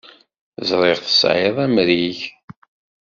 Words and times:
Ẓriɣ 0.69 0.99
tesɛiḍ 1.01 1.57
amrig. 1.65 2.19